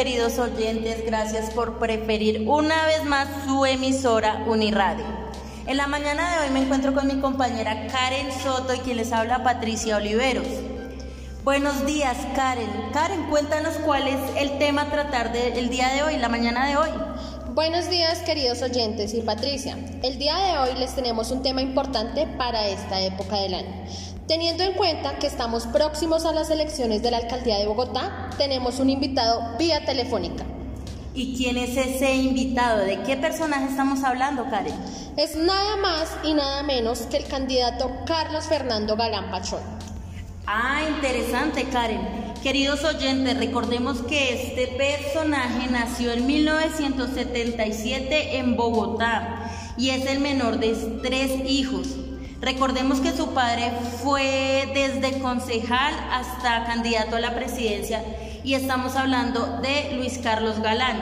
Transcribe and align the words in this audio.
Queridos 0.00 0.38
oyentes, 0.38 1.04
gracias 1.04 1.50
por 1.50 1.78
preferir 1.78 2.48
una 2.48 2.86
vez 2.86 3.04
más 3.04 3.28
su 3.44 3.66
emisora 3.66 4.44
Uniradio. 4.46 5.04
En 5.66 5.76
la 5.76 5.88
mañana 5.88 6.32
de 6.32 6.38
hoy 6.46 6.50
me 6.54 6.62
encuentro 6.62 6.94
con 6.94 7.06
mi 7.06 7.20
compañera 7.20 7.86
Karen 7.88 8.32
Soto 8.32 8.72
y 8.72 8.78
quien 8.78 8.96
les 8.96 9.12
habla 9.12 9.44
Patricia 9.44 9.98
Oliveros. 9.98 10.46
Buenos 11.44 11.84
días 11.84 12.16
Karen. 12.34 12.70
Karen, 12.94 13.24
cuéntanos 13.24 13.74
cuál 13.84 14.08
es 14.08 14.18
el 14.38 14.56
tema 14.56 14.84
a 14.84 14.90
tratar 14.90 15.34
del 15.34 15.68
día 15.68 15.88
de 15.88 16.02
hoy, 16.02 16.16
la 16.16 16.30
mañana 16.30 16.66
de 16.66 16.78
hoy. 16.78 16.88
Buenos 17.54 17.90
días 17.90 18.20
queridos 18.20 18.62
oyentes 18.62 19.12
y 19.12 19.22
Patricia. 19.22 19.76
El 20.04 20.20
día 20.20 20.36
de 20.36 20.58
hoy 20.58 20.78
les 20.78 20.94
tenemos 20.94 21.32
un 21.32 21.42
tema 21.42 21.60
importante 21.60 22.28
para 22.38 22.68
esta 22.68 23.00
época 23.00 23.40
del 23.40 23.54
año. 23.54 23.74
Teniendo 24.28 24.62
en 24.62 24.74
cuenta 24.74 25.18
que 25.18 25.26
estamos 25.26 25.66
próximos 25.66 26.24
a 26.26 26.32
las 26.32 26.48
elecciones 26.50 27.02
de 27.02 27.10
la 27.10 27.16
alcaldía 27.16 27.58
de 27.58 27.66
Bogotá, 27.66 28.30
tenemos 28.38 28.78
un 28.78 28.88
invitado 28.88 29.56
vía 29.58 29.84
telefónica. 29.84 30.44
¿Y 31.12 31.36
quién 31.36 31.56
es 31.56 31.76
ese 31.76 32.14
invitado? 32.14 32.84
¿De 32.84 33.02
qué 33.02 33.16
personaje 33.16 33.64
estamos 33.64 34.04
hablando, 34.04 34.48
Karen? 34.48 34.74
Es 35.16 35.34
nada 35.34 35.76
más 35.78 36.08
y 36.22 36.34
nada 36.34 36.62
menos 36.62 37.00
que 37.10 37.16
el 37.16 37.26
candidato 37.26 37.90
Carlos 38.06 38.44
Fernando 38.44 38.94
Galán 38.94 39.28
Pachón. 39.32 39.60
Ah, 40.46 40.82
interesante, 40.88 41.64
Karen. 41.64 42.29
Queridos 42.42 42.84
oyentes, 42.84 43.36
recordemos 43.36 43.98
que 43.98 44.32
este 44.32 44.68
personaje 44.68 45.68
nació 45.70 46.12
en 46.12 46.26
1977 46.26 48.38
en 48.38 48.56
Bogotá 48.56 49.50
y 49.76 49.90
es 49.90 50.06
el 50.06 50.20
menor 50.20 50.58
de 50.58 50.74
tres 51.02 51.32
hijos. 51.44 51.88
Recordemos 52.40 53.00
que 53.00 53.12
su 53.12 53.34
padre 53.34 53.70
fue 54.02 54.70
desde 54.72 55.20
concejal 55.20 55.92
hasta 56.10 56.64
candidato 56.64 57.16
a 57.16 57.20
la 57.20 57.34
presidencia 57.34 58.02
y 58.42 58.54
estamos 58.54 58.96
hablando 58.96 59.60
de 59.60 59.92
Luis 59.98 60.16
Carlos 60.16 60.60
Galán. 60.60 60.96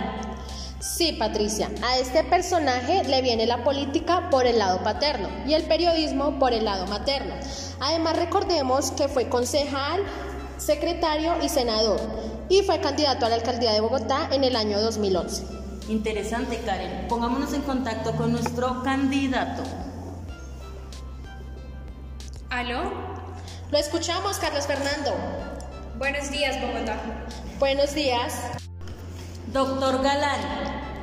Sí, 0.81 1.12
Patricia, 1.12 1.70
a 1.84 1.98
este 1.98 2.25
personaje 2.25 3.05
le 3.05 3.22
viene 3.22 3.47
la 3.47 3.62
política 3.62 4.28
por 4.31 4.44
el 4.44 4.59
lado 4.59 4.83
paterno 4.83 5.28
y 5.47 5.55
el 5.55 5.62
periodismo 5.62 6.41
por 6.41 6.53
el 6.53 6.64
lado 6.64 6.89
materno. 6.89 7.34
Además, 7.78 8.16
recordemos 8.16 8.91
que 8.91 9.06
fue 9.06 9.28
concejal, 9.28 10.03
secretario 10.59 11.34
y 11.42 11.48
senador, 11.48 12.01
y 12.48 12.62
fue 12.62 12.81
candidato 12.81 13.27
a 13.27 13.28
la 13.28 13.37
alcaldía 13.37 13.73
de 13.73 13.81
Bogotá 13.81 14.28
en 14.33 14.45
el 14.45 14.56
año 14.56 14.81
2011. 14.81 15.45
Interesante, 15.89 16.59
Karen. 16.67 17.09
Pongámonos 17.09 17.55
en 17.55 17.62
contacto 17.62 18.12
con 18.12 18.33
nuestro 18.33 18.83
candidato. 18.83 19.62
¿Aló? 22.50 22.92
Lo 23.70 23.78
escuchamos, 23.78 24.39
Carlos 24.39 24.67
Fernando. 24.67 25.12
Buenos 25.97 26.31
días, 26.31 26.61
Bogotá. 26.61 26.97
Buenos 27.59 27.95
días. 27.95 28.34
Doctor 29.53 30.03
Galán, 30.03 30.41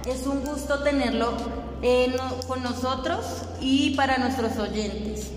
es 0.05 0.27
un 0.27 0.43
gusto 0.45 0.83
tenerlo 0.83 1.33
eh, 1.81 2.15
con 2.47 2.61
nosotros 2.61 3.25
y 3.59 3.95
para 3.95 4.17
nuestros 4.17 4.57
oyentes. 4.57 5.31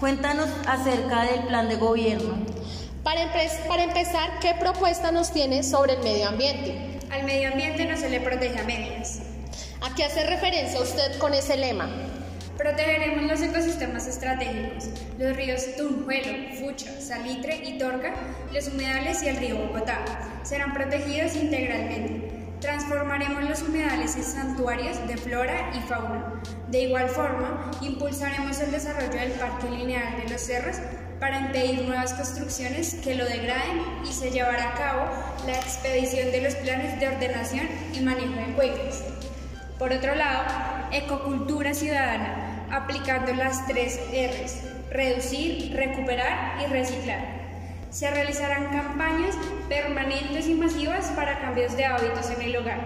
Cuéntanos 0.00 0.48
acerca 0.66 1.24
del 1.24 1.46
plan 1.46 1.68
de 1.68 1.76
gobierno. 1.76 2.49
Para, 3.10 3.28
para, 3.66 3.82
empezar, 3.82 4.38
¿qué 4.40 4.54
propuesta 4.54 5.10
nos 5.10 5.32
tiene 5.32 5.64
sobre 5.64 5.94
el 5.94 5.98
medio 5.98 6.28
ambiente? 6.28 7.00
Al 7.10 7.24
medio 7.24 7.48
ambiente 7.48 7.84
no 7.84 7.96
se 7.96 8.08
le 8.08 8.20
protege 8.20 8.56
a 8.60 8.62
medias. 8.62 9.18
¿A 9.80 9.92
qué 9.96 10.04
hace 10.04 10.24
referencia 10.26 10.80
usted 10.80 11.18
con 11.18 11.34
ese 11.34 11.56
lema? 11.56 11.90
Protegeremos 12.56 13.24
los 13.24 13.42
ecosistemas 13.42 14.06
estratégicos, 14.06 14.90
los 15.18 15.36
ríos 15.36 15.74
Tunjuelo, 15.76 16.54
Fucha, 16.60 17.00
Salitre 17.00 17.56
y 17.56 17.78
Torca, 17.78 18.14
los 18.52 18.68
humedales 18.68 19.24
y 19.24 19.28
el 19.28 19.38
río 19.38 19.56
Bogotá. 19.56 20.04
Serán 20.44 20.72
protegidos 20.72 21.34
integralmente. 21.34 22.30
Transformaremos 22.60 23.42
los 23.42 23.60
humedales 23.62 24.14
en 24.14 24.22
santuarios 24.22 25.04
de 25.08 25.16
flora 25.16 25.72
y 25.74 25.80
fauna. 25.88 26.40
De 26.68 26.82
igual 26.82 27.08
forma, 27.08 27.72
impulsaremos 27.80 28.60
el 28.60 28.70
desarrollo 28.70 29.18
del 29.18 29.32
Parque 29.32 29.68
Lineal 29.68 30.22
de 30.22 30.28
los 30.28 30.40
Cerros 30.40 30.76
para 31.20 31.38
impedir 31.38 31.82
nuevas 31.82 32.14
construcciones 32.14 32.94
que 33.04 33.14
lo 33.14 33.26
degraden 33.26 33.82
y 34.08 34.12
se 34.12 34.30
llevará 34.30 34.70
a 34.70 34.74
cabo 34.74 35.04
la 35.46 35.52
expedición 35.52 36.32
de 36.32 36.40
los 36.40 36.54
planes 36.56 36.98
de 36.98 37.08
ordenación 37.08 37.68
y 37.92 38.00
manejo 38.00 38.34
de 38.34 38.54
cuencas. 38.54 39.04
Por 39.78 39.92
otro 39.92 40.14
lado, 40.14 40.44
ecocultura 40.90 41.74
ciudadana, 41.74 42.66
aplicando 42.70 43.34
las 43.34 43.66
tres 43.66 44.00
R's, 44.10 44.62
reducir, 44.90 45.74
recuperar 45.76 46.62
y 46.62 46.66
reciclar. 46.66 47.38
Se 47.90 48.10
realizarán 48.10 48.70
campañas 48.70 49.36
permanentes 49.68 50.48
y 50.48 50.54
masivas 50.54 51.06
para 51.16 51.38
cambios 51.40 51.76
de 51.76 51.84
hábitos 51.84 52.30
en 52.30 52.42
el 52.42 52.56
hogar. 52.56 52.80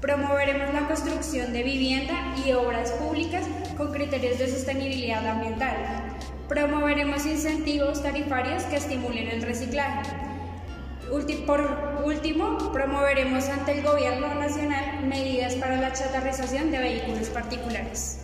Promoveremos 0.00 0.72
la 0.72 0.86
construcción 0.86 1.52
de 1.52 1.62
vivienda 1.62 2.34
y 2.44 2.52
obras 2.52 2.92
públicas 2.92 3.44
con 3.76 3.92
criterios 3.92 4.38
de 4.38 4.48
sostenibilidad 4.48 5.26
ambiental. 5.26 6.05
Promoveremos 6.48 7.26
incentivos 7.26 8.02
tarifarios 8.04 8.62
que 8.64 8.76
estimulen 8.76 9.28
el 9.28 9.42
reciclaje. 9.42 10.12
por 11.44 11.60
último, 12.04 12.70
promoveremos 12.72 13.48
ante 13.48 13.78
el 13.78 13.82
Gobierno 13.82 14.32
Nacional 14.32 15.04
medidas 15.06 15.56
para 15.56 15.76
la 15.76 15.92
chatarrización 15.92 16.70
de 16.70 16.78
vehículos 16.78 17.28
particulares. 17.30 18.20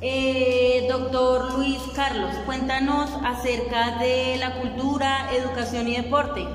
Eh, 0.00 0.86
doctor 0.88 1.58
Luis 1.58 1.78
Carlos, 1.94 2.34
cuéntanos 2.46 3.10
acerca 3.22 3.98
de 3.98 4.36
la 4.38 4.54
cultura, 4.58 5.30
educación 5.32 5.88
y 5.88 5.96
deporte. 5.96 6.46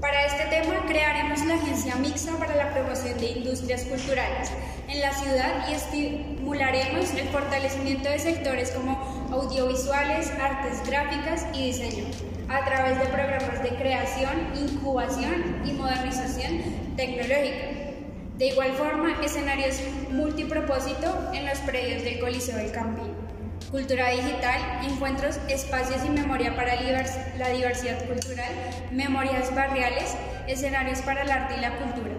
Para 0.00 0.26
este 0.26 0.44
tema 0.44 0.86
crearemos 0.86 1.44
la 1.44 1.54
Agencia 1.56 1.96
Mixta 1.96 2.38
para 2.38 2.54
la 2.54 2.72
Promoción 2.72 3.18
de 3.18 3.32
Industrias 3.32 3.82
Culturales 3.82 4.52
en 4.88 5.00
la 5.02 5.12
ciudad 5.12 5.68
y 5.68 5.74
estimularemos 5.74 7.12
el 7.12 7.28
fortalecimiento 7.28 8.08
de 8.08 8.18
sectores 8.18 8.70
como 8.70 9.28
audiovisuales, 9.30 10.32
artes 10.40 10.82
gráficas 10.88 11.46
y 11.52 11.66
diseño, 11.66 12.04
a 12.48 12.64
través 12.64 12.98
de 12.98 13.06
programas 13.06 13.62
de 13.62 13.68
creación, 13.68 14.32
incubación 14.56 15.62
y 15.66 15.72
modernización 15.72 16.62
tecnológica. 16.96 17.66
De 18.38 18.46
igual 18.46 18.72
forma, 18.72 19.20
escenarios 19.22 19.80
multipropósito 20.10 21.30
en 21.34 21.44
los 21.46 21.58
predios 21.58 22.02
del 22.02 22.20
Coliseo 22.20 22.56
del 22.56 22.72
Campín. 22.72 23.12
Cultura 23.70 24.10
digital, 24.10 24.80
encuentros, 24.82 25.38
espacios 25.48 26.02
y 26.06 26.08
memoria 26.08 26.56
para 26.56 26.76
la 26.76 27.48
diversidad 27.50 28.06
cultural, 28.06 28.52
memorias 28.90 29.54
barriales, 29.54 30.16
escenarios 30.46 31.00
para 31.00 31.22
el 31.22 31.30
arte 31.30 31.56
y 31.58 31.60
la 31.60 31.76
cultura. 31.76 32.14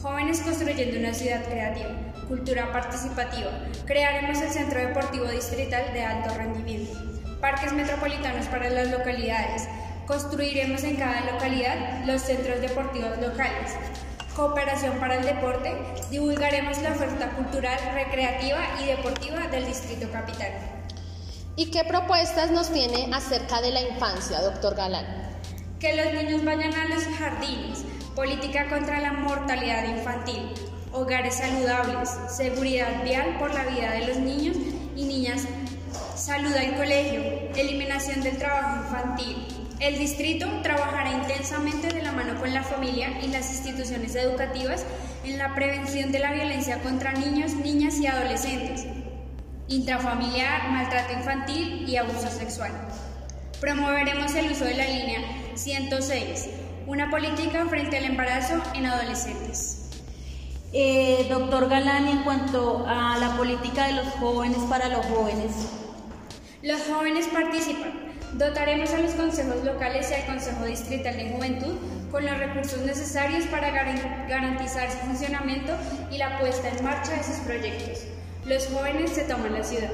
Jóvenes 0.00 0.40
construyendo 0.40 0.98
una 0.98 1.12
ciudad 1.12 1.44
creativa, 1.44 2.13
cultura 2.24 2.72
participativa. 2.72 3.50
Crearemos 3.86 4.40
el 4.40 4.50
Centro 4.50 4.80
Deportivo 4.80 5.26
Distrital 5.26 5.92
de 5.92 6.04
Alto 6.04 6.34
Rendimiento. 6.34 6.98
Parques 7.40 7.72
metropolitanos 7.72 8.46
para 8.46 8.70
las 8.70 8.90
localidades. 8.90 9.68
Construiremos 10.06 10.82
en 10.84 10.96
cada 10.96 11.32
localidad 11.32 12.04
los 12.06 12.22
centros 12.22 12.60
deportivos 12.60 13.18
locales. 13.18 13.72
Cooperación 14.34 14.98
para 14.98 15.16
el 15.16 15.24
Deporte, 15.24 15.76
divulgaremos 16.10 16.78
la 16.82 16.92
oferta 16.92 17.30
cultural, 17.30 17.78
recreativa 17.94 18.58
y 18.82 18.86
deportiva 18.86 19.46
del 19.46 19.66
Distrito 19.66 20.10
Capital. 20.10 20.50
¿Y 21.56 21.70
qué 21.70 21.84
propuestas 21.84 22.50
nos 22.50 22.72
tiene 22.72 23.08
acerca 23.14 23.60
de 23.60 23.70
la 23.70 23.80
infancia, 23.82 24.40
doctor 24.40 24.74
Galán? 24.74 25.06
Que 25.78 25.94
los 25.94 26.12
niños 26.12 26.44
vayan 26.44 26.74
a 26.74 26.88
los 26.88 27.04
jardines, 27.04 27.84
política 28.16 28.68
contra 28.68 29.00
la 29.00 29.12
mortalidad 29.12 29.84
infantil, 29.84 30.52
hogares 31.04 31.34
saludables, 31.34 32.08
seguridad 32.28 33.04
vial 33.04 33.36
por 33.38 33.52
la 33.52 33.64
vida 33.64 33.90
de 33.92 34.06
los 34.06 34.16
niños 34.16 34.56
y 34.96 35.04
niñas, 35.04 35.42
salud 36.16 36.54
al 36.54 36.76
colegio, 36.76 37.22
eliminación 37.54 38.22
del 38.22 38.38
trabajo 38.38 38.84
infantil, 38.84 39.36
el 39.80 39.98
distrito 39.98 40.48
trabajará 40.62 41.12
intensamente 41.12 41.88
de 41.88 42.00
la 42.00 42.12
mano 42.12 42.40
con 42.40 42.54
la 42.54 42.62
familia 42.62 43.18
y 43.22 43.28
las 43.28 43.50
instituciones 43.50 44.14
educativas 44.14 44.86
en 45.24 45.36
la 45.36 45.54
prevención 45.54 46.10
de 46.10 46.20
la 46.20 46.32
violencia 46.32 46.78
contra 46.78 47.12
niños, 47.12 47.52
niñas 47.52 47.98
y 47.98 48.06
adolescentes, 48.06 48.86
intrafamiliar, 49.68 50.70
maltrato 50.70 51.12
infantil 51.12 51.86
y 51.86 51.96
abuso 51.96 52.30
sexual. 52.30 52.72
Promoveremos 53.60 54.34
el 54.34 54.52
uso 54.52 54.64
de 54.64 54.74
la 54.74 54.86
línea 54.86 55.20
106, 55.54 56.48
una 56.86 57.10
política 57.10 57.66
frente 57.66 57.98
al 57.98 58.04
embarazo 58.04 58.62
en 58.74 58.86
adolescentes. 58.86 59.83
Eh, 60.76 61.28
doctor 61.30 61.68
Galán, 61.68 62.08
en 62.08 62.24
cuanto 62.24 62.84
a 62.84 63.16
la 63.18 63.36
política 63.36 63.86
de 63.86 63.92
los 63.92 64.08
jóvenes 64.14 64.58
para 64.68 64.88
los 64.88 65.06
jóvenes. 65.06 65.70
Los 66.62 66.82
jóvenes 66.88 67.28
participan 67.28 67.92
Dotaremos 68.32 68.92
a 68.92 68.98
los 68.98 69.12
consejos 69.12 69.62
locales 69.62 70.10
y 70.10 70.14
al 70.14 70.26
Consejo 70.26 70.64
Distrital 70.64 71.16
de 71.16 71.30
Juventud 71.30 71.76
con 72.10 72.26
los 72.26 72.36
recursos 72.36 72.80
necesarios 72.80 73.44
para 73.46 73.70
garantizar 73.70 74.90
su 74.90 74.98
funcionamiento 74.98 75.72
y 76.10 76.18
la 76.18 76.40
puesta 76.40 76.68
en 76.68 76.84
marcha 76.84 77.12
de 77.12 77.22
sus 77.22 77.36
proyectos. 77.46 78.00
Los 78.44 78.66
jóvenes 78.66 79.12
se 79.12 79.22
toman 79.22 79.52
la 79.52 79.62
ciudad. 79.62 79.92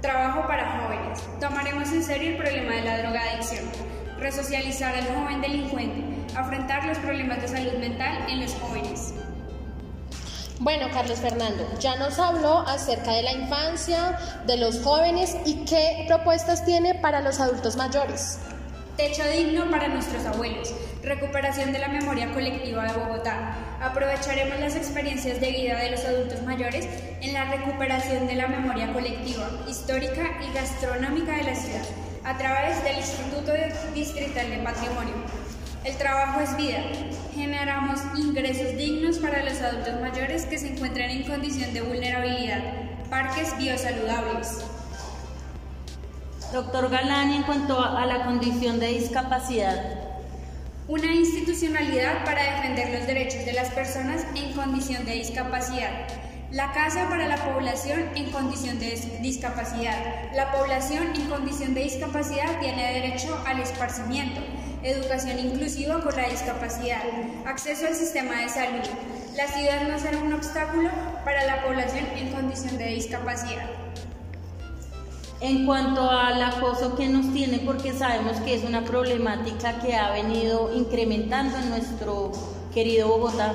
Trabajo 0.00 0.46
para 0.46 0.80
jóvenes. 0.80 1.20
Tomaremos 1.40 1.90
en 1.90 2.04
serio 2.04 2.30
el 2.30 2.36
problema 2.36 2.76
de 2.76 2.82
la 2.82 2.98
drogadicción. 2.98 3.64
resocializar 4.20 4.94
al 4.94 5.06
joven 5.06 5.40
delincuente, 5.40 6.04
afrontar 6.36 6.84
los 6.84 6.98
problemas 6.98 7.40
de 7.40 7.48
salud 7.48 7.72
mental 7.80 8.26
en 8.28 8.42
los 8.42 8.54
jóvenes. 8.54 9.09
Bueno, 10.60 10.88
Carlos 10.92 11.20
Fernando, 11.20 11.66
ya 11.80 11.96
nos 11.96 12.18
habló 12.18 12.58
acerca 12.68 13.12
de 13.12 13.22
la 13.22 13.32
infancia, 13.32 14.18
de 14.46 14.58
los 14.58 14.82
jóvenes 14.82 15.34
y 15.46 15.64
qué 15.64 16.04
propuestas 16.06 16.66
tiene 16.66 16.96
para 16.96 17.22
los 17.22 17.40
adultos 17.40 17.76
mayores. 17.76 18.38
Techo 18.98 19.22
digno 19.30 19.70
para 19.70 19.88
nuestros 19.88 20.22
abuelos. 20.26 20.74
Recuperación 21.02 21.72
de 21.72 21.78
la 21.78 21.88
memoria 21.88 22.30
colectiva 22.34 22.84
de 22.84 22.92
Bogotá. 22.92 23.56
Aprovecharemos 23.80 24.60
las 24.60 24.76
experiencias 24.76 25.40
de 25.40 25.50
vida 25.50 25.78
de 25.78 25.92
los 25.92 26.04
adultos 26.04 26.42
mayores 26.42 26.86
en 27.22 27.32
la 27.32 27.46
recuperación 27.46 28.26
de 28.26 28.34
la 28.34 28.48
memoria 28.48 28.92
colectiva, 28.92 29.48
histórica 29.66 30.42
y 30.46 30.52
gastronómica 30.52 31.38
de 31.38 31.44
la 31.44 31.54
ciudad, 31.54 31.86
a 32.22 32.36
través 32.36 32.84
del 32.84 32.98
Instituto 32.98 33.52
Distrital 33.94 34.50
de 34.50 34.58
Patrimonio. 34.58 35.14
El 35.82 35.96
trabajo 35.96 36.40
es 36.40 36.54
vida. 36.58 36.82
Generamos 37.34 38.00
ingresos 38.14 38.76
dignos 38.76 39.18
para 39.18 39.42
los 39.42 39.62
adultos 39.62 39.98
mayores 39.98 40.44
que 40.44 40.58
se 40.58 40.74
encuentran 40.74 41.08
en 41.08 41.22
condición 41.22 41.72
de 41.72 41.80
vulnerabilidad. 41.80 42.60
Parques 43.08 43.56
biosaludables. 43.56 44.58
Doctor 46.52 46.90
Galán, 46.90 47.30
en 47.30 47.44
cuanto 47.44 47.82
a 47.82 48.04
la 48.04 48.26
condición 48.26 48.78
de 48.78 48.88
discapacidad. 48.88 49.82
Una 50.86 51.14
institucionalidad 51.14 52.26
para 52.26 52.42
defender 52.42 52.98
los 52.98 53.06
derechos 53.06 53.46
de 53.46 53.54
las 53.54 53.70
personas 53.70 54.26
en 54.34 54.52
condición 54.52 55.06
de 55.06 55.12
discapacidad. 55.12 56.08
La 56.50 56.72
casa 56.72 57.08
para 57.08 57.26
la 57.26 57.36
población 57.36 58.10
en 58.16 58.30
condición 58.30 58.78
de 58.78 59.18
discapacidad. 59.22 60.30
La 60.34 60.52
población 60.52 61.14
en 61.14 61.30
condición 61.30 61.72
de 61.72 61.84
discapacidad 61.84 62.58
tiene 62.60 63.00
derecho 63.00 63.42
al 63.46 63.60
esparcimiento 63.60 64.42
educación 64.82 65.38
inclusiva 65.38 66.00
con 66.00 66.16
la 66.16 66.28
discapacidad, 66.28 67.02
acceso 67.46 67.86
al 67.86 67.94
sistema 67.94 68.40
de 68.40 68.48
salud. 68.48 68.88
La 69.36 69.46
ciudad 69.46 69.88
no 69.88 69.98
será 69.98 70.18
un 70.18 70.32
obstáculo 70.32 70.90
para 71.24 71.44
la 71.44 71.62
población 71.62 72.06
en 72.16 72.32
condición 72.32 72.78
de 72.78 72.86
discapacidad. 72.86 73.66
En 75.40 75.64
cuanto 75.64 76.10
al 76.10 76.42
acoso 76.42 76.96
que 76.96 77.08
nos 77.08 77.32
tiene, 77.32 77.60
porque 77.60 77.92
sabemos 77.92 78.38
que 78.40 78.54
es 78.54 78.64
una 78.64 78.84
problemática 78.84 79.80
que 79.80 79.96
ha 79.96 80.10
venido 80.10 80.70
incrementando 80.74 81.56
en 81.56 81.70
nuestro 81.70 82.32
querido 82.74 83.08
Bogotá. 83.08 83.54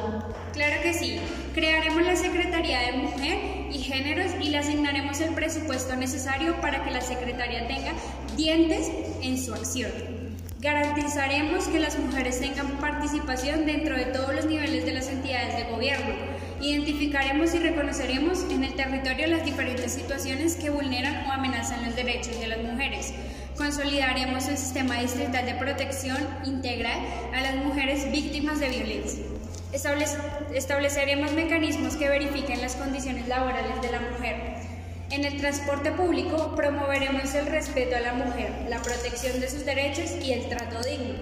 Claro 0.54 0.82
que 0.82 0.94
sí. 0.94 1.20
Crearemos 1.54 2.04
la 2.04 2.16
Secretaría 2.16 2.80
de 2.80 2.94
Mujer 2.94 3.68
y 3.72 3.78
Géneros 3.78 4.32
y 4.42 4.50
le 4.50 4.58
asignaremos 4.58 5.20
el 5.22 5.34
presupuesto 5.36 5.96
necesario 5.96 6.60
para 6.60 6.84
que 6.84 6.92
la 6.92 7.02
Secretaría 7.02 7.68
tenga 7.68 7.94
dientes 8.36 8.90
en 9.22 9.38
su 9.38 9.54
acción. 9.54 10.15
Garantizaremos 10.62 11.68
que 11.68 11.80
las 11.80 12.00
mujeres 12.00 12.40
tengan 12.40 12.80
participación 12.80 13.66
dentro 13.66 13.98
de 13.98 14.06
todos 14.06 14.34
los 14.34 14.46
niveles 14.46 14.86
de 14.86 14.94
las 14.94 15.10
entidades 15.10 15.58
de 15.58 15.72
gobierno. 15.72 16.16
Identificaremos 16.62 17.54
y 17.54 17.60
reconoceremos 17.60 18.46
en 18.50 18.64
el 18.64 18.74
territorio 18.74 19.28
las 19.28 19.44
diferentes 19.44 19.92
situaciones 19.92 20.56
que 20.56 20.70
vulneran 20.70 21.26
o 21.28 21.32
amenazan 21.32 21.84
los 21.86 21.96
derechos 21.96 22.40
de 22.40 22.48
las 22.48 22.60
mujeres. 22.60 23.14
Consolidaremos 23.58 24.48
el 24.48 24.58
sistema 24.58 25.00
distrital 25.02 25.46
de 25.46 25.56
protección 25.56 26.18
integral 26.46 27.00
a 27.34 27.42
las 27.42 27.56
mujeres 27.58 28.10
víctimas 28.10 28.62
de 28.62 28.70
violencia. 28.70 29.24
estableceremos 30.54 31.34
mecanismos 31.34 31.98
que 31.98 32.08
verifiquen 32.08 32.62
las 32.62 32.76
condiciones 32.76 33.28
laborales 33.28 33.82
de 33.82 33.92
la 33.92 34.00
mujer 34.00 34.75
en 35.16 35.24
el 35.24 35.38
transporte 35.38 35.92
público 35.94 36.54
promoveremos 36.56 37.34
el 37.36 37.46
respeto 37.46 37.96
a 37.96 38.02
la 38.02 38.14
mujer, 38.14 38.52
la 38.70 38.82
protección 38.82 39.40
de 39.40 39.50
sus 39.50 39.64
derechos 39.64 40.12
y 40.22 40.34
el 40.34 40.50
trato 40.50 40.82
digno. 40.84 41.14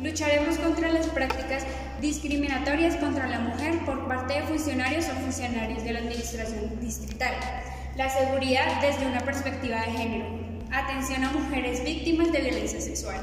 Lucharemos 0.00 0.58
contra 0.58 0.92
las 0.92 1.08
prácticas 1.08 1.64
discriminatorias 2.00 2.96
contra 2.96 3.26
la 3.26 3.40
mujer 3.40 3.84
por 3.84 4.06
parte 4.06 4.34
de 4.34 4.42
funcionarios 4.42 5.06
o 5.06 5.20
funcionarios 5.20 5.82
de 5.82 5.92
la 5.92 5.98
Administración 5.98 6.80
Distrital. 6.80 7.34
La 7.96 8.08
seguridad 8.08 8.80
desde 8.80 9.06
una 9.06 9.20
perspectiva 9.20 9.80
de 9.80 9.92
género. 9.92 10.26
Atención 10.70 11.24
a 11.24 11.32
mujeres 11.32 11.84
víctimas 11.84 12.30
de 12.30 12.42
violencia 12.42 12.80
sexual. 12.80 13.20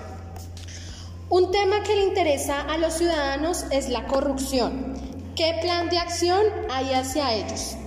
Un 1.30 1.52
tema 1.52 1.82
que 1.84 1.96
le 1.96 2.04
interesa 2.04 2.62
a 2.62 2.78
los 2.78 2.98
ciudadanos 2.98 3.66
es 3.72 3.88
la 3.88 4.06
corrupción. 4.06 4.96
¿Qué 5.38 5.58
plan 5.62 5.90
de 5.90 5.98
acción 5.98 6.44
hay 6.70 6.94
hacia 6.94 7.34
ellos? 7.34 7.78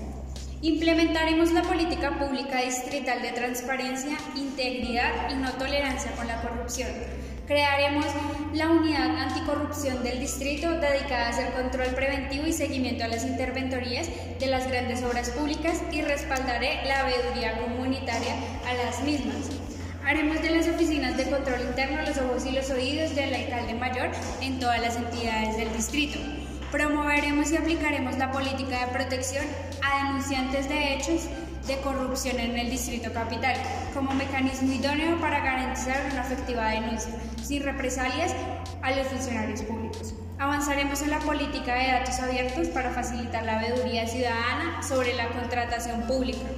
Implementaremos 0.62 1.50
la 1.50 1.62
política 1.62 2.16
pública 2.20 2.60
distrital 2.62 3.20
de 3.20 3.32
transparencia, 3.32 4.16
integridad 4.36 5.28
y 5.28 5.34
no 5.34 5.50
tolerancia 5.54 6.12
con 6.12 6.28
la 6.28 6.40
corrupción. 6.40 6.88
Crearemos 7.48 8.06
la 8.54 8.68
unidad 8.68 9.10
anticorrupción 9.10 10.04
del 10.04 10.20
distrito 10.20 10.70
dedicada 10.70 11.26
a 11.26 11.28
hacer 11.30 11.52
control 11.54 11.88
preventivo 11.96 12.46
y 12.46 12.52
seguimiento 12.52 13.02
a 13.02 13.08
las 13.08 13.24
interventorías 13.24 14.08
de 14.38 14.46
las 14.46 14.68
grandes 14.68 15.02
obras 15.02 15.30
públicas 15.30 15.82
y 15.90 16.00
respaldaré 16.02 16.86
la 16.86 17.06
veeduría 17.06 17.58
comunitaria 17.58 18.36
a 18.64 18.74
las 18.74 19.02
mismas. 19.02 19.50
Haremos 20.04 20.40
de 20.42 20.50
las 20.50 20.68
oficinas 20.68 21.16
de 21.16 21.28
control 21.28 21.60
interno 21.60 22.02
los 22.02 22.18
ojos 22.18 22.46
y 22.46 22.52
los 22.52 22.70
oídos 22.70 23.16
del 23.16 23.34
alcalde 23.34 23.74
mayor 23.74 24.12
en 24.40 24.60
todas 24.60 24.80
las 24.80 24.94
entidades 24.94 25.56
del 25.56 25.72
distrito. 25.72 26.20
Promoveremos 26.72 27.52
y 27.52 27.58
aplicaremos 27.58 28.16
la 28.16 28.32
política 28.32 28.86
de 28.86 28.92
protección 28.92 29.44
a 29.82 30.06
denunciantes 30.06 30.70
de 30.70 30.94
hechos 30.94 31.28
de 31.66 31.76
corrupción 31.82 32.40
en 32.40 32.56
el 32.56 32.70
Distrito 32.70 33.12
Capital 33.12 33.56
como 33.92 34.14
mecanismo 34.14 34.72
idóneo 34.72 35.20
para 35.20 35.40
garantizar 35.40 36.02
una 36.10 36.22
efectiva 36.22 36.68
denuncia 36.68 37.12
sin 37.44 37.62
represalias 37.62 38.34
a 38.80 38.90
los 38.92 39.06
funcionarios 39.06 39.60
públicos. 39.60 40.14
Avanzaremos 40.38 41.02
en 41.02 41.10
la 41.10 41.18
política 41.18 41.74
de 41.74 41.88
datos 41.88 42.18
abiertos 42.20 42.68
para 42.68 42.90
facilitar 42.90 43.44
la 43.44 43.58
veeduría 43.58 44.06
ciudadana 44.06 44.82
sobre 44.82 45.12
la 45.14 45.28
contratación 45.28 46.00
pública. 46.06 46.48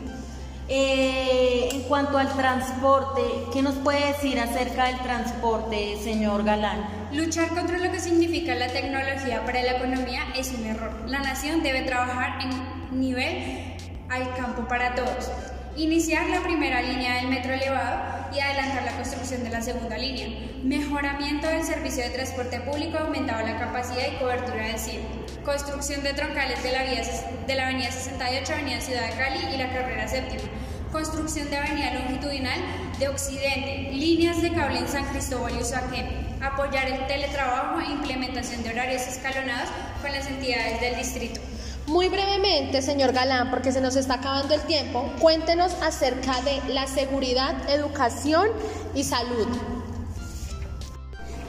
Eh, 0.67 1.69
en 1.73 1.83
cuanto 1.83 2.17
al 2.17 2.35
transporte, 2.35 3.21
¿qué 3.53 3.61
nos 3.61 3.75
puede 3.75 4.07
decir 4.07 4.41
acerca 4.41 4.87
del 4.87 4.99
transporte, 5.01 5.99
señor 6.03 6.43
Galán? 6.43 6.89
Luchar 7.13 7.49
contra 7.51 7.79
lo 7.79 7.93
que 7.93 8.01
significa 8.01 8.55
la 8.55 8.69
tecnología 8.69 9.45
para 9.45 9.63
la 9.63 9.73
economía 9.73 10.23
es 10.35 10.53
un 10.53 10.65
error. 10.65 10.93
La 11.07 11.19
nación 11.19 11.63
debe 11.63 11.83
trabajar 11.83 12.39
en 12.43 12.99
nivel 12.99 13.75
al 14.09 14.35
campo 14.37 14.67
para 14.67 14.95
todos. 14.95 15.31
Iniciar 15.77 16.29
la 16.29 16.41
primera 16.41 16.81
línea 16.81 17.17
del 17.17 17.29
metro 17.29 17.53
elevado 17.53 18.14
y 18.35 18.41
adelantar 18.41 18.85
la 18.85 18.97
construcción 18.97 19.45
de 19.45 19.51
la 19.51 19.63
segunda 19.63 19.97
línea. 19.97 20.29
Mejoramiento 20.63 21.47
del 21.47 21.65
servicio 21.65 22.05
de 22.05 22.11
transporte 22.11 22.61
público 22.61 22.99
aumentado 22.99 23.47
la 23.47 23.59
capacidad 23.59 24.07
y 24.13 24.17
cobertura 24.17 24.67
del 24.67 24.79
CIE. 24.79 25.01
Construcción 25.45 26.03
de 26.03 26.15
troncales 26.15 26.63
de 26.63 26.73
la, 26.73 26.83
vía, 26.85 27.03
de 27.47 27.55
la 27.55 27.65
avenida 27.69 27.91
68, 27.91 28.53
avenida 28.53 28.81
Ciudad 28.81 29.07
de 29.07 29.17
Cali 29.17 29.55
y 29.55 29.57
la 29.57 29.73
carrera 29.73 30.09
séptima. 30.09 30.43
Construcción 30.91 31.51
de 31.51 31.57
avenida 31.57 31.95
longitudinal 31.95 32.59
de 32.99 33.09
Occidente. 33.09 33.91
Líneas 33.93 34.41
de 34.41 34.53
cable 34.53 34.79
en 34.79 34.89
San 34.89 35.05
Cristóbal 35.07 35.55
y 35.57 35.63
Usaquén. 35.63 36.37
Apoyar 36.41 36.87
el 36.87 37.07
teletrabajo 37.07 37.81
e 37.81 37.93
implementación 37.93 38.63
de 38.63 38.71
horarios 38.71 39.03
escalonados 39.03 39.71
con 40.01 40.13
las 40.13 40.27
entidades 40.27 40.81
del 40.81 40.97
distrito. 40.97 41.41
Muy 41.87 42.09
brevemente, 42.09 42.81
señor 42.81 43.13
Galán, 43.13 43.51
porque 43.51 43.71
se 43.71 43.83
nos 43.83 43.95
está 43.97 44.15
acabando 44.15 44.55
el 44.55 44.63
tiempo, 44.63 45.13
cuéntenos 45.21 45.75
acerca 45.83 46.41
de 46.41 46.73
la 46.73 46.87
seguridad, 46.87 47.69
educación 47.69 48.49
y 48.95 49.05
salud. 49.05 49.47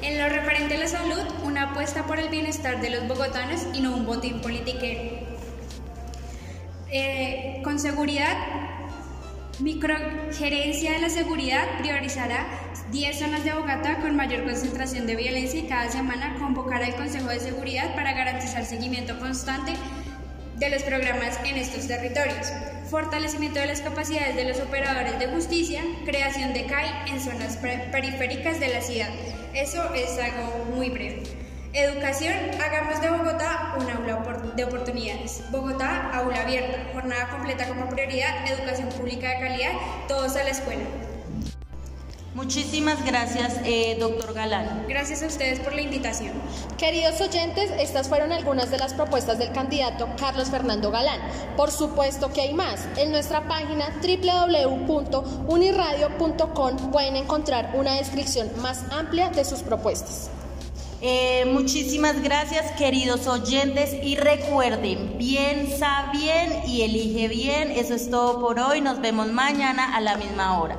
En 0.02 0.20
lo 0.20 0.28
referente 0.28 0.76
a 0.76 0.80
la 0.80 0.88
salud, 0.88 1.24
una 1.46 1.72
apuesta 1.72 2.06
por 2.06 2.20
el 2.20 2.28
bienestar 2.28 2.82
de 2.82 2.90
los 2.90 3.08
bogotanos 3.08 3.62
y 3.74 3.80
no 3.80 3.96
un 3.96 4.06
botín 4.06 4.42
politiquero. 4.42 5.26
Eh, 6.92 7.62
con 7.64 7.80
seguridad, 7.80 8.36
Microgerencia 9.60 10.92
de 10.92 11.00
la 11.00 11.10
Seguridad 11.10 11.78
priorizará 11.80 12.46
10 12.92 13.20
zonas 13.20 13.46
de 13.46 13.54
Bogotá 13.54 14.00
con 14.02 14.14
mayor 14.14 14.44
concentración 14.44 15.08
de 15.08 15.16
violencia 15.16 15.62
y 15.62 15.68
cada 15.68 15.90
semana 15.90 16.36
convocará 16.38 16.88
al 16.88 16.96
Consejo 16.98 17.30
de 17.30 17.40
Seguridad 17.40 17.96
para 17.96 18.12
garantizar 18.12 18.66
seguimiento 18.66 19.18
constante 19.18 19.76
de 20.58 20.70
los 20.70 20.84
programas 20.84 21.38
en 21.44 21.58
estos 21.58 21.88
territorios, 21.88 22.52
fortalecimiento 22.90 23.60
de 23.60 23.68
las 23.68 23.82
capacidades 23.82 24.36
de 24.36 24.46
los 24.46 24.60
operadores 24.60 25.20
de 25.20 25.28
justicia, 25.28 25.82
creación 26.06 26.54
de 26.54 26.66
CAI 26.66 27.12
en 27.12 27.20
zonas 27.20 27.58
periféricas 27.58 28.60
de 28.60 28.70
la 28.70 28.82
ciudad. 28.82 29.10
Eso 29.54 29.94
es 29.94 30.18
algo 30.18 30.66
muy 30.76 30.90
breve. 30.90 31.24
Educación, 31.74 32.34
hagamos 32.64 33.02
de 33.02 33.10
Bogotá 33.10 33.76
un 33.78 33.90
aula 33.90 34.24
de 34.56 34.64
oportunidades. 34.64 35.44
Bogotá, 35.52 36.10
aula 36.14 36.42
abierta, 36.42 36.78
jornada 36.94 37.28
completa 37.30 37.68
como 37.68 37.90
prioridad, 37.90 38.48
educación 38.50 38.88
pública 38.90 39.30
de 39.32 39.40
calidad, 39.40 39.72
todos 40.08 40.38
a 40.38 40.44
la 40.44 40.52
escuela. 40.52 40.86
Muchísimas 42.36 43.04
gracias, 43.06 43.62
eh, 43.64 43.96
doctor 43.98 44.34
Galán. 44.34 44.86
Gracias 44.90 45.24
a 45.24 45.28
ustedes 45.28 45.62
por 45.62 45.74
la 45.74 45.82
invitación. 45.82 46.34
Queridos 46.78 47.22
oyentes, 47.22 47.72
estas 47.80 48.10
fueron 48.10 48.34
algunas 48.34 48.70
de 48.70 48.78
las 48.78 48.94
propuestas 48.94 49.40
del 49.40 49.54
candidato 49.54 50.10
Carlos 50.20 50.50
Fernando 50.50 50.92
Galán. 50.92 51.22
Por 51.56 51.72
supuesto 51.72 52.34
que 52.34 52.42
hay 52.42 52.54
más. 52.54 52.86
En 52.98 53.12
nuestra 53.12 53.48
página 53.48 53.86
www.uniradio.com 54.02 56.92
pueden 56.92 57.16
encontrar 57.16 57.72
una 57.74 57.94
descripción 57.94 58.52
más 58.62 58.84
amplia 58.92 59.30
de 59.30 59.46
sus 59.46 59.62
propuestas. 59.62 60.30
Eh, 61.02 61.46
muchísimas 61.46 62.22
gracias 62.22 62.74
queridos 62.74 63.28
oyentes 63.28 63.96
y 64.04 64.18
recuerden, 64.18 65.18
piensa 65.18 66.10
bien 66.12 66.64
y 66.68 66.82
elige 66.82 67.30
bien. 67.30 67.72
Eso 67.72 67.96
es 67.96 68.10
todo 68.10 68.42
por 68.42 68.60
hoy. 68.60 68.82
Nos 68.82 69.00
vemos 69.00 69.28
mañana 69.28 69.96
a 69.96 70.02
la 70.02 70.18
misma 70.18 70.60
hora. 70.60 70.78